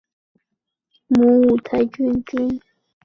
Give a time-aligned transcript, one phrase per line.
[1.09, 2.59] 母五台郡君。